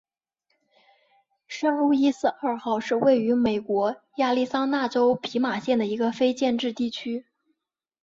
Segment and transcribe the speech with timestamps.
[1.45, 7.27] 圣路易斯二号是位于美国亚利桑那州皮马县的一个非建制地区。